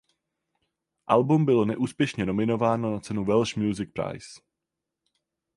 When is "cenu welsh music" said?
2.99-3.89